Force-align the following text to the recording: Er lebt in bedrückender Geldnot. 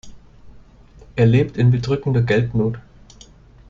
Er 1.15 1.27
lebt 1.27 1.57
in 1.57 1.69
bedrückender 1.69 2.23
Geldnot. 2.23 2.79